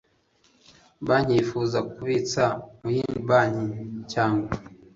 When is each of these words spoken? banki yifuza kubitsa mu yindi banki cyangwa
banki 1.07 1.31
yifuza 1.37 1.77
kubitsa 1.91 2.43
mu 2.79 2.87
yindi 2.95 3.19
banki 3.29 3.69
cyangwa 4.11 4.49